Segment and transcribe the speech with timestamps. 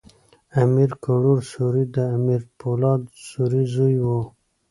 [0.63, 4.19] امیر کروړ سوري د امیر پولاد سوري زوی ؤ.